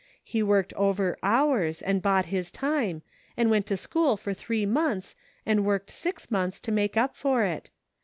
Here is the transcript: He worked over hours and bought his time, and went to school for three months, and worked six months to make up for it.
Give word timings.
He 0.23 0.41
worked 0.41 0.73
over 0.73 1.15
hours 1.21 1.79
and 1.79 2.01
bought 2.01 2.25
his 2.33 2.49
time, 2.49 3.03
and 3.37 3.51
went 3.51 3.67
to 3.67 3.77
school 3.77 4.17
for 4.17 4.33
three 4.33 4.65
months, 4.65 5.15
and 5.45 5.63
worked 5.63 5.91
six 5.91 6.31
months 6.31 6.59
to 6.61 6.71
make 6.71 6.97
up 6.97 7.15
for 7.15 7.43
it. 7.43 7.69